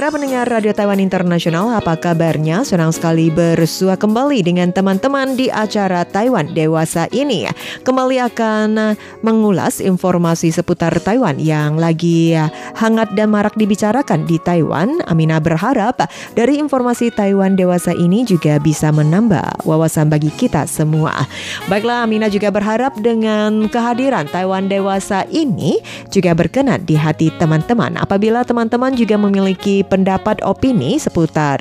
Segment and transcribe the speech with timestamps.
[0.00, 2.64] Saudara pendengar Radio Taiwan Internasional, apa kabarnya?
[2.64, 7.44] Senang sekali bersua kembali dengan teman-teman di acara Taiwan Dewasa ini.
[7.84, 12.32] Kembali akan mengulas informasi seputar Taiwan yang lagi
[12.80, 15.04] hangat dan marak dibicarakan di Taiwan.
[15.04, 21.28] Amina berharap dari informasi Taiwan Dewasa ini juga bisa menambah wawasan bagi kita semua.
[21.68, 25.76] Baiklah, Amina juga berharap dengan kehadiran Taiwan Dewasa ini
[26.08, 28.00] juga berkenan di hati teman-teman.
[28.00, 31.58] Apabila teman-teman juga memiliki memiliki pendapat opini seputar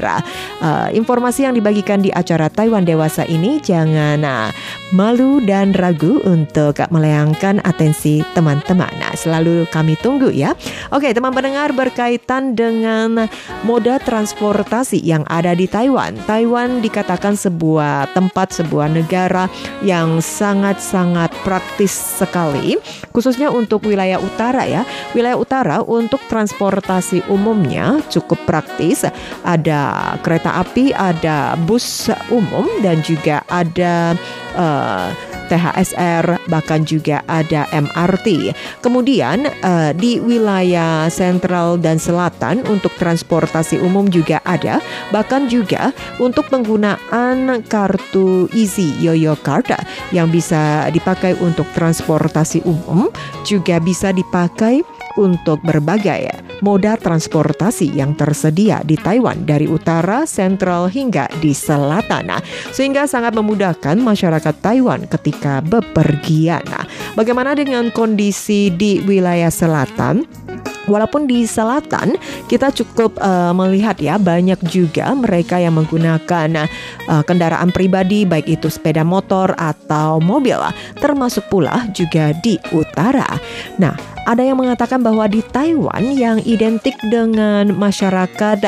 [0.62, 4.54] uh, informasi yang dibagikan di acara Taiwan Dewasa ini, jangan uh,
[4.94, 8.90] malu dan ragu untuk melayangkan atensi teman-teman.
[9.02, 10.54] Nah, selalu kami tunggu ya.
[10.94, 13.26] Oke, teman pendengar berkaitan dengan
[13.66, 16.14] moda transportasi yang ada di Taiwan.
[16.30, 19.49] Taiwan dikatakan sebuah tempat, sebuah negara
[19.82, 22.77] yang sangat-sangat praktis sekali,
[23.10, 24.86] khususnya untuk wilayah utara ya.
[25.18, 29.05] Wilayah utara untuk transportasi umumnya cukup praktis.
[29.45, 34.15] Ada kereta api, ada bus umum dan juga ada
[34.55, 35.09] uh,
[35.49, 38.53] THSR, bahkan juga ada MRT.
[38.85, 44.77] Kemudian uh, di wilayah sentral dan selatan untuk transportasi umum juga ada,
[45.09, 45.90] bahkan juga
[46.21, 49.73] untuk penggunaan kartu Easy Yoyo Card
[50.13, 53.09] yang bisa dipakai untuk transportasi umum
[53.41, 54.85] juga bisa dipakai
[55.17, 62.32] untuk berbagai moda transportasi yang tersedia di Taiwan dari utara, sentral hingga di selatan.
[62.32, 66.63] Nah, sehingga sangat memudahkan masyarakat Taiwan ketika bepergian.
[66.68, 66.85] Nah,
[67.16, 70.28] bagaimana dengan kondisi di wilayah selatan?
[70.90, 72.18] Walaupun di selatan
[72.50, 76.66] kita cukup uh, melihat ya banyak juga mereka yang menggunakan
[77.06, 80.57] uh, kendaraan pribadi baik itu sepeda motor atau mobil
[80.97, 83.38] termasuk pula juga di utara.
[83.78, 83.94] Nah,
[84.29, 88.62] ada yang mengatakan bahwa di Taiwan yang identik dengan masyarakat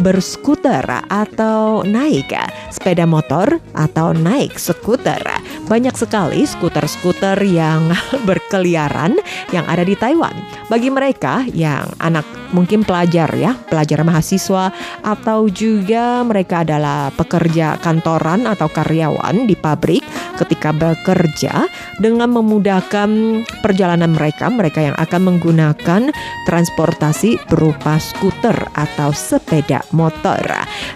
[0.00, 0.80] berskuter
[1.12, 2.32] atau naik
[2.72, 5.20] sepeda motor atau naik skuter.
[5.68, 7.92] Banyak sekali skuter-skuter yang
[8.28, 9.20] berkeliaran
[9.52, 10.32] yang ada di Taiwan.
[10.72, 14.70] Bagi mereka yang anak mungkin pelajar ya, pelajar mahasiswa
[15.02, 20.04] atau juga mereka adalah pekerja kantoran atau karyawan di pabrik
[20.42, 21.70] ketika bekerja
[22.02, 26.10] dengan memudahkan perjalanan mereka, mereka yang akan menggunakan
[26.50, 30.42] transportasi berupa skuter atau sepeda motor.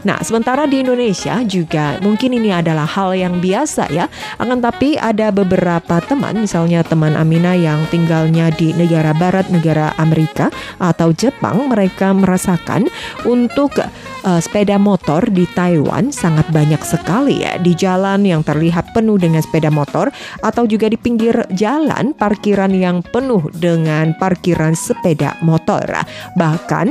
[0.03, 4.11] Nah, sementara di Indonesia juga mungkin ini adalah hal yang biasa ya.
[4.43, 10.51] Akan tapi ada beberapa teman, misalnya teman Amina yang tinggalnya di negara barat, negara Amerika
[10.83, 12.91] atau Jepang, mereka merasakan
[13.23, 19.21] untuk uh, sepeda motor di Taiwan sangat banyak sekali ya di jalan yang terlihat penuh
[19.21, 20.11] dengan sepeda motor
[20.43, 25.87] atau juga di pinggir jalan parkiran yang penuh dengan parkiran sepeda motor.
[26.35, 26.89] Bahkan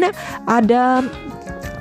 [0.47, 1.03] ada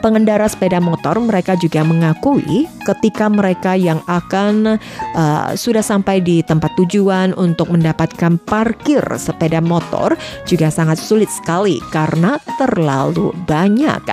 [0.04, 4.76] pengendara sepeda motor mereka juga mengakui ketika mereka yang akan
[5.16, 10.12] uh, sudah sampai di tempat tujuan untuk mendapatkan parkir sepeda motor
[10.44, 14.04] juga sangat sulit sekali karena terlalu banyak.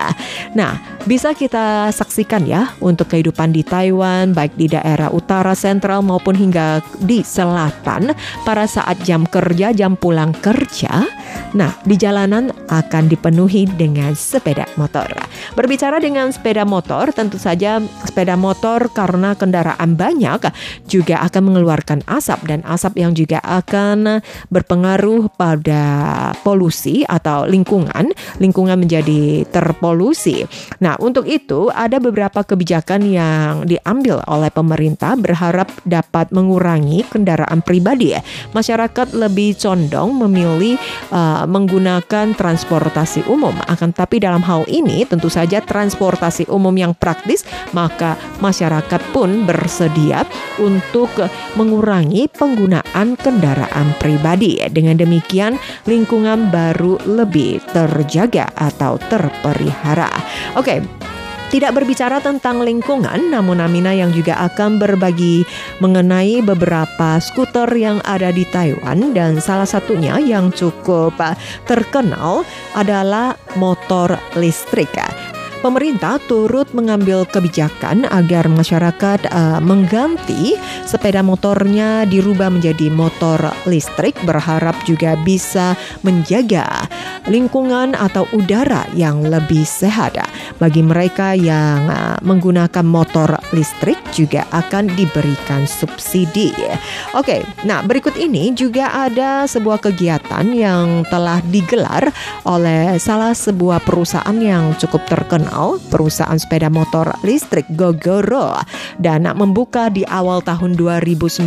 [0.56, 6.38] Nah, bisa kita saksikan ya untuk kehidupan di Taiwan baik di daerah utara sentral maupun
[6.38, 8.16] hingga di selatan
[8.48, 11.04] pada saat jam kerja, jam pulang kerja.
[11.52, 15.08] Nah, di jalanan akan dipenuhi dengan sepeda motor.
[15.62, 20.50] Berbicara dengan sepeda motor, tentu saja sepeda motor karena kendaraan banyak
[20.90, 25.86] juga akan mengeluarkan asap dan asap yang juga akan berpengaruh pada
[26.42, 28.10] polusi atau lingkungan.
[28.42, 30.50] Lingkungan menjadi terpolusi.
[30.82, 38.18] Nah, untuk itu ada beberapa kebijakan yang diambil oleh pemerintah berharap dapat mengurangi kendaraan pribadi.
[38.58, 40.82] Masyarakat lebih condong memilih
[41.14, 43.54] uh, menggunakan transportasi umum.
[43.70, 47.44] Akan tapi dalam hal ini tentu saja transportasi umum yang praktis,
[47.76, 50.24] maka masyarakat pun bersedia
[50.64, 51.12] untuk
[51.60, 54.64] mengurangi penggunaan kendaraan pribadi.
[54.72, 60.14] Dengan demikian, lingkungan baru lebih terjaga atau terpelihara.
[60.56, 60.80] Oke,
[61.52, 65.44] tidak berbicara tentang lingkungan, namun Amina yang juga akan berbagi
[65.84, 71.12] mengenai beberapa skuter yang ada di Taiwan dan salah satunya yang cukup
[71.68, 74.96] terkenal adalah motor listrik.
[75.62, 80.58] Pemerintah turut mengambil kebijakan agar masyarakat uh, mengganti
[80.90, 86.90] sepeda motornya dirubah menjadi motor listrik berharap juga bisa menjaga
[87.30, 90.18] lingkungan atau udara yang lebih sehat.
[90.58, 96.54] Bagi mereka yang uh, menggunakan motor listrik juga akan diberikan subsidi.
[97.14, 102.10] Oke, nah berikut ini juga ada sebuah kegiatan yang telah digelar
[102.48, 105.51] oleh salah sebuah perusahaan yang cukup terkenal,
[105.92, 108.58] perusahaan sepeda motor listrik Gogoro.
[108.98, 111.46] Dan membuka di awal tahun 2019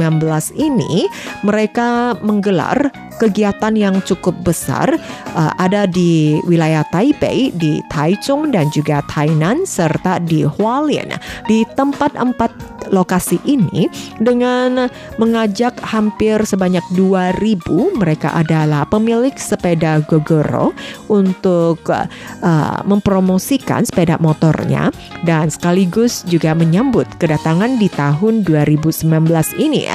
[0.54, 1.08] ini,
[1.42, 4.90] mereka menggelar kegiatan yang cukup besar
[5.34, 11.14] uh, ada di wilayah Taipei, di Taichung dan juga Tainan serta di Hualien.
[11.46, 13.88] Di tempat empat lokasi ini
[14.20, 20.76] dengan mengajak hampir sebanyak 2000 mereka adalah pemilik sepeda Gogoro
[21.08, 24.90] untuk uh, mempromosikan sepeda motornya
[25.22, 29.06] dan sekaligus juga menyambut kedatangan di tahun 2019
[29.62, 29.86] ini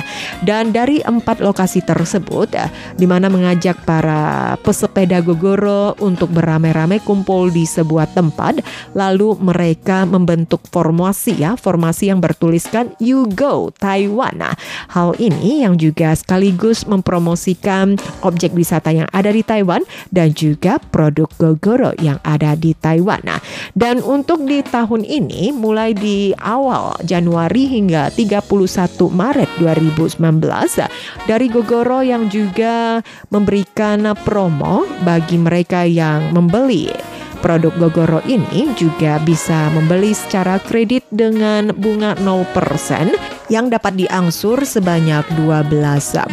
[0.48, 2.56] dan dari empat lokasi tersebut
[2.96, 8.64] di mana mengajak para pesepeda Gogoro untuk beramai-ramai kumpul di sebuah tempat
[8.96, 14.40] lalu mereka membentuk formasi ya formasi yang bertuliskan You Go Taiwan.
[14.40, 14.56] Nah,
[14.96, 19.84] hal ini yang juga sekaligus mempromosikan objek wisata yang ada di Taiwan
[20.16, 23.20] dan juga produk Gogoro yang ada di Taiwan.
[23.26, 23.42] Nah,
[23.74, 28.46] dan untuk di tahun ini mulai di awal Januari hingga 31
[29.10, 30.22] Maret 2019
[31.26, 33.02] dari Gogoro yang juga
[33.34, 36.94] memberikan promo bagi mereka yang membeli
[37.40, 45.26] Produk Gogoro ini juga bisa membeli secara kredit dengan bunga 0% yang dapat diangsur sebanyak
[45.36, 45.74] 12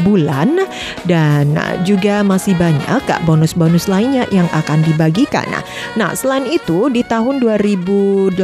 [0.05, 0.61] bulan
[1.09, 5.49] dan juga masih banyak bonus-bonus lainnya yang akan dibagikan.
[5.97, 8.37] Nah, selain itu di tahun 2018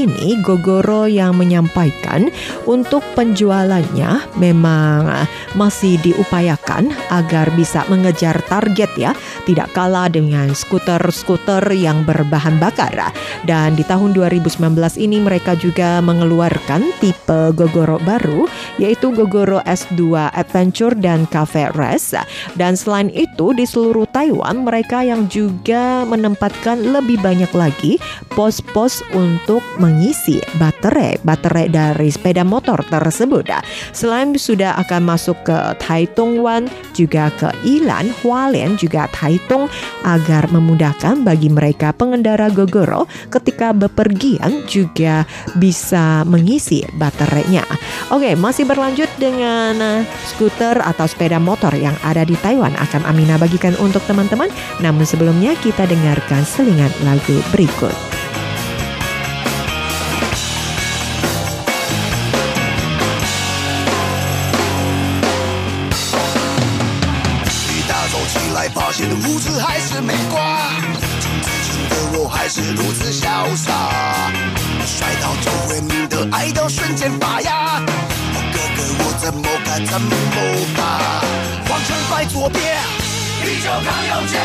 [0.00, 2.32] ini Gogoro yang menyampaikan
[2.64, 9.12] untuk penjualannya memang masih diupayakan agar bisa mengejar target ya,
[9.44, 12.92] tidak kalah dengan skuter-skuter yang berbahan bakar.
[13.48, 14.60] Dan di tahun 2019
[15.00, 18.44] ini mereka juga mengeluarkan tipe Gogoro baru
[18.76, 22.20] yaitu Gogoro S2 Adventure dan Cafe Rest.
[22.60, 27.96] Dan selain itu di seluruh Taiwan mereka yang juga menempatkan lebih banyak lagi
[28.34, 33.46] pos-pos untuk mengisi baterai baterai dari sepeda motor tersebut.
[33.94, 39.70] Selain sudah akan masuk ke Taitung Wan juga ke Ilan, Hualien juga Taitung
[40.02, 45.26] agar memudahkan bagi mereka pengendara Gogoro ketika bepergian juga
[45.58, 47.62] bisa mengisi baterainya.
[48.10, 53.74] Oke, masih berlanjut dengan skuter atau sepeda motor yang ada di Taiwan akan Amina bagikan
[53.78, 54.50] untuk teman-teman.
[54.82, 58.19] Namun sebelumnya kita dengarkan selingan lagu berikut.
[72.52, 73.70] 是如此潇洒，
[74.84, 77.78] 摔倒就会命都爱到瞬间发芽，
[78.52, 80.10] 哥哥我怎么看怎么
[80.74, 81.22] 怕。
[81.70, 82.76] 皇城摆左边，
[83.44, 84.40] 啤酒扛右肩，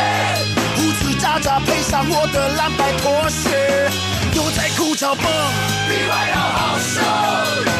[0.76, 3.90] 胡子渣渣配上我的蓝白拖鞋，
[4.32, 5.24] 牛仔裤超蹦，
[5.88, 7.00] 比外套好收。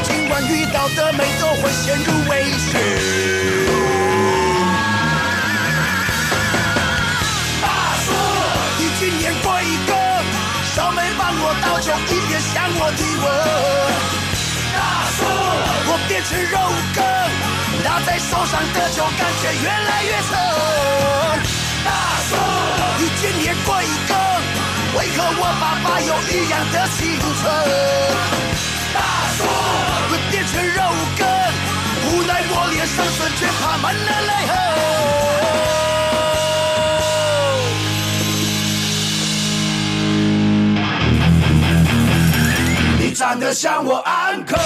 [0.03, 3.66] 今晚遇到的美都会陷入危险。
[11.63, 13.25] 倒酒，一边向我提问。
[15.89, 16.59] 我变成肉
[16.95, 16.99] 羹，
[17.85, 20.31] 拿在手上的酒感觉越来越沉。
[21.85, 21.89] 大
[22.29, 22.31] 叔，
[22.99, 24.13] 一件也贵一个，
[24.99, 27.25] 为何我爸爸有一样的青春？
[28.93, 28.99] 大
[29.39, 29.39] 叔，
[30.11, 30.81] 我变成肉
[31.17, 31.23] 羹，
[32.11, 34.96] 无奈我脸上瞬间爬满了泪痕。
[43.47, 44.57] 你长得像我 uncle。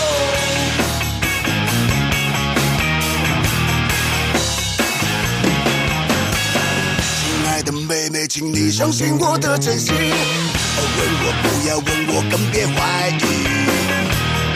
[7.86, 9.92] 妹妹，请你相信我的真心。
[9.92, 13.20] 问我不要问我，更别怀疑。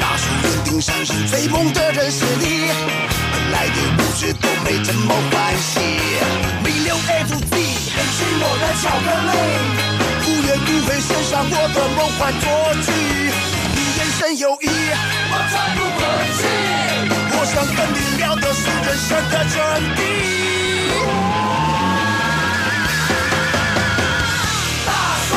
[0.01, 2.69] 大树园顶上是最萌的人是你，
[3.33, 5.81] 本来的故事都没这么欢喜。
[6.63, 7.57] 米六 F Z，
[7.93, 9.33] 很是我的巧克力，
[10.27, 12.43] 无怨无悔献上我的梦幻坐
[12.83, 12.89] 骑。
[14.27, 16.01] 你眼神有意，我才不客
[16.35, 16.41] 气。
[17.37, 19.55] 我想跟你聊的是人生的真
[19.97, 20.01] 谛。
[24.87, 24.91] 大
[25.29, 25.31] 叔，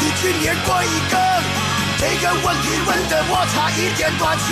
[0.00, 1.14] 你今年过一个。
[2.22, 4.44] 个问题问得我差一点断气。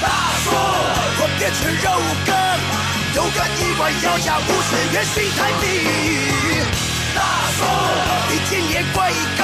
[0.00, 0.08] 大
[0.44, 0.46] 叔，
[1.18, 1.86] 我变成肉
[2.26, 2.30] 羹，
[3.14, 5.62] 有个意外要价五十元新台币。
[7.16, 7.18] 大
[7.58, 7.58] 叔，
[8.30, 9.42] 你今年贵一根，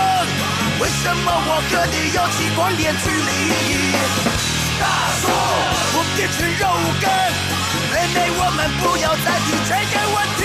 [0.78, 3.30] 为什么我和你有几光年距离？
[4.78, 4.84] 大
[5.20, 5.24] 叔，
[5.96, 6.62] 我变成肉
[7.00, 7.04] 干，
[7.92, 10.42] 妹妹我们不要再提这个问题。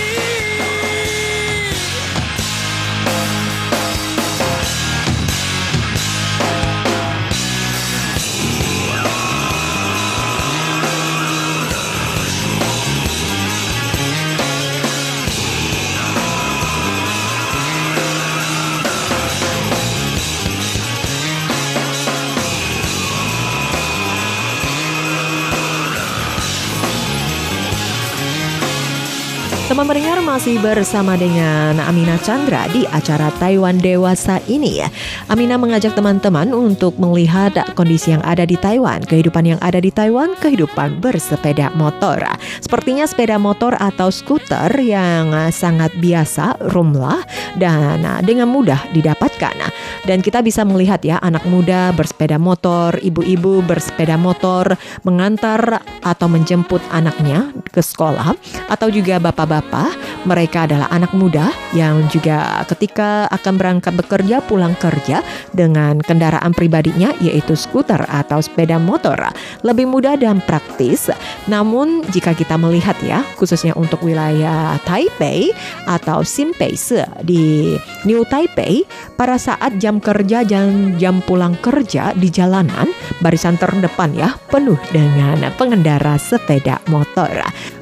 [29.81, 34.79] Pendengar masih bersama dengan Amina Chandra di acara Taiwan Dewasa ini.
[35.27, 40.37] Amina mengajak teman-teman untuk melihat kondisi yang ada di Taiwan, kehidupan yang ada di Taiwan,
[40.39, 42.23] kehidupan bersepeda motor.
[42.61, 47.19] Sepertinya sepeda motor atau skuter yang sangat biasa, rumlah,
[47.57, 49.73] dan dengan mudah didapatkan.
[50.05, 56.79] Dan kita bisa melihat ya anak muda bersepeda motor, ibu-ibu bersepeda motor, mengantar atau menjemput
[56.93, 58.37] anaknya ke sekolah,
[58.71, 64.75] atau juga bapak-bapak Bapak, mereka adalah anak muda yang juga ketika akan berangkat bekerja pulang
[64.75, 65.23] kerja
[65.55, 69.15] dengan kendaraan pribadinya yaitu skuter atau sepeda motor.
[69.63, 71.07] Lebih mudah dan praktis.
[71.47, 75.55] Namun jika kita melihat ya, khususnya untuk wilayah Taipei
[75.87, 78.83] atau Xinpeise di New Taipei,
[79.15, 82.91] pada saat jam kerja dan jam pulang kerja di jalanan,
[83.23, 87.31] barisan terdepan ya penuh dengan pengendara sepeda motor.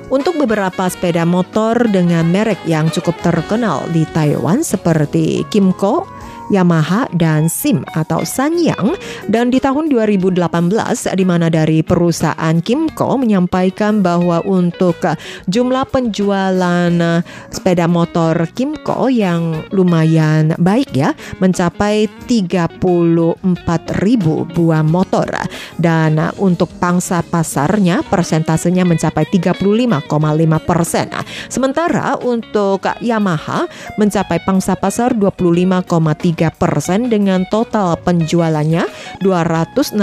[0.09, 6.09] Untuk beberapa sepeda motor dengan merek yang cukup terkenal di Taiwan seperti Kimco,
[6.49, 8.97] Yamaha dan SIM atau Sanyang.
[9.29, 10.41] Dan di tahun 2018
[11.13, 14.97] di mana dari perusahaan Kimco menyampaikan bahwa untuk
[15.45, 16.91] jumlah penjualan
[17.53, 22.81] sepeda motor Kimco yang lumayan baik ya mencapai 34
[24.01, 25.29] ribu buah motor.
[25.77, 30.09] Dan untuk pangsa pasarnya persentasenya mencapai 35,5
[30.65, 31.07] persen.
[31.47, 33.69] Sementara untuk Yamaha
[34.01, 38.87] mencapai pangsa pasar 25,3 persen dengan total penjualannya
[39.19, 39.99] 216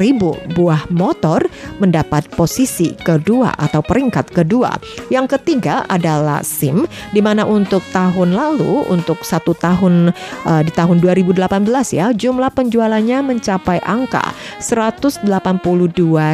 [0.00, 1.44] ribu buah motor
[1.76, 4.72] mendapat posisi kedua atau peringkat kedua.
[5.12, 10.16] Yang ketiga adalah SIM di mana untuk tahun lalu untuk satu tahun
[10.48, 11.44] uh, di tahun 2018
[11.92, 14.32] ya jumlah penjualannya mencapai angka
[14.64, 15.28] 182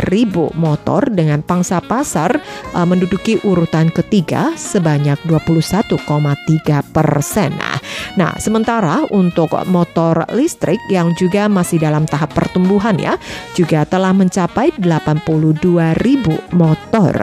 [0.06, 2.38] ribu motor dengan pangsa pasar
[2.76, 5.96] uh, menduduki urutan ketiga sebanyak 21,3
[6.92, 7.50] persen.
[7.56, 7.79] Nah,
[8.38, 13.16] sementara untuk untuk motor listrik yang juga masih dalam tahap pertumbuhan ya,
[13.56, 17.14] juga telah mencapai 82 ribu motor.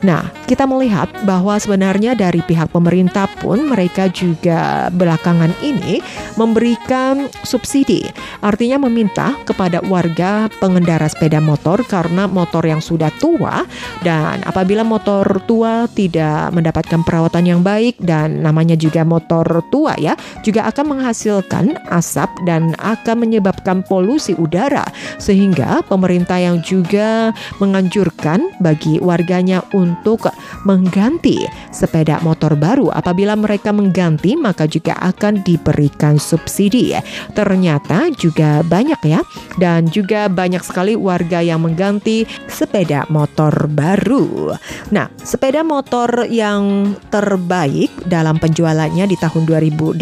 [0.00, 6.00] Nah, kita melihat bahwa sebenarnya dari pihak pemerintah pun mereka juga belakangan ini
[6.40, 8.08] memberikan subsidi.
[8.40, 13.68] Artinya meminta kepada warga pengendara sepeda motor karena motor yang sudah tua
[14.00, 20.09] dan apabila motor tua tidak mendapatkan perawatan yang baik dan namanya juga motor tua ya,
[20.46, 24.84] juga akan menghasilkan asap dan akan menyebabkan polusi udara
[25.20, 30.30] sehingga pemerintah yang juga menganjurkan bagi warganya untuk
[30.64, 32.92] mengganti sepeda motor baru.
[32.92, 36.96] Apabila mereka mengganti maka juga akan diberikan subsidi.
[37.32, 39.20] Ternyata juga banyak ya
[39.56, 44.54] dan juga banyak sekali warga yang mengganti sepeda motor baru.
[44.92, 49.99] Nah sepeda motor yang terbaik dalam penjualannya di tahun 2018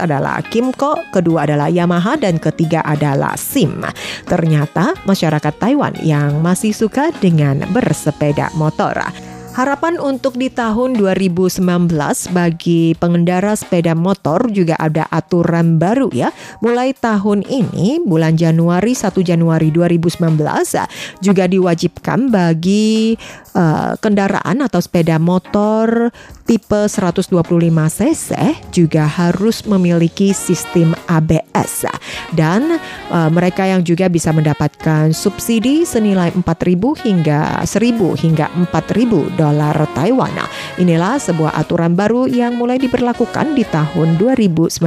[0.00, 3.84] adalah Kimco kedua adalah Yamaha, dan ketiga adalah SIM.
[4.24, 9.33] Ternyata masyarakat Taiwan yang masih suka dengan bersepeda motor.
[9.54, 11.62] Harapan untuk di tahun 2019
[12.34, 16.34] bagi pengendara sepeda motor juga ada aturan baru ya.
[16.58, 20.18] Mulai tahun ini bulan Januari 1 Januari 2019
[21.22, 23.14] juga diwajibkan bagi
[23.54, 26.10] uh, kendaraan atau sepeda motor
[26.50, 27.30] tipe 125
[27.94, 28.28] cc
[28.74, 31.43] juga harus memiliki sistem ABS
[32.34, 32.82] dan
[33.14, 40.34] uh, mereka yang juga bisa mendapatkan subsidi senilai 4.000 hingga 1.000 hingga 4.000 dolar Taiwan.
[40.82, 44.82] Inilah sebuah aturan baru yang mulai diberlakukan di tahun 2019.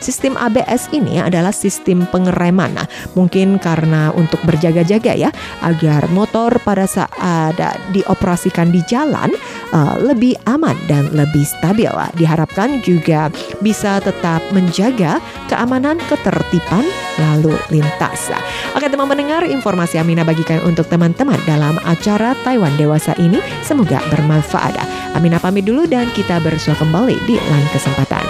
[0.00, 2.88] Sistem ABS ini adalah sistem pengereman.
[3.12, 5.30] Mungkin karena untuk berjaga-jaga ya
[5.60, 7.54] agar motor pada saat
[7.92, 9.28] dioperasikan di jalan
[9.72, 11.90] uh, lebih aman dan lebih stabil.
[12.16, 13.32] Diharapkan juga
[13.64, 15.18] bisa tetap menjaga
[15.50, 16.84] keamanan, ketertiban
[17.18, 18.32] lalu lintas.
[18.72, 24.78] Oke teman mendengar informasi Amina bagikan untuk teman-teman dalam acara Taiwan Dewasa ini semoga bermanfaat.
[25.12, 28.24] Amina pamit dulu dan kita bersua kembali di lain kesempatan.